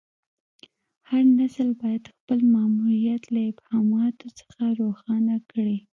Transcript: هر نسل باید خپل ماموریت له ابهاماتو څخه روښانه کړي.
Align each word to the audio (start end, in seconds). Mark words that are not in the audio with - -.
هر 1.09 1.23
نسل 1.39 1.69
باید 1.81 2.03
خپل 2.15 2.39
ماموریت 2.53 3.23
له 3.33 3.41
ابهاماتو 3.51 4.27
څخه 4.39 4.63
روښانه 4.81 5.35
کړي. 5.51 5.77